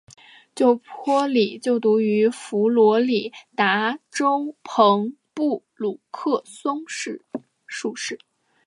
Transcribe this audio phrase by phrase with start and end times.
[0.57, 8.17] 拿坡里就读于佛罗里达州朋布鲁克松树市。